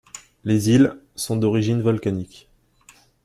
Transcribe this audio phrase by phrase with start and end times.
[0.45, 2.49] Les îles sont d’origine volcanique.